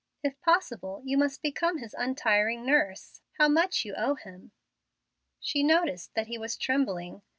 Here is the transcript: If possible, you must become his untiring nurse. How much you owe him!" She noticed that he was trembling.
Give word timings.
If 0.23 0.41
possible, 0.41 1.03
you 1.05 1.15
must 1.15 1.43
become 1.43 1.77
his 1.77 1.93
untiring 1.93 2.65
nurse. 2.65 3.21
How 3.33 3.47
much 3.47 3.85
you 3.85 3.93
owe 3.95 4.15
him!" 4.15 4.49
She 5.39 5.61
noticed 5.61 6.15
that 6.15 6.25
he 6.25 6.39
was 6.39 6.57
trembling. 6.57 7.21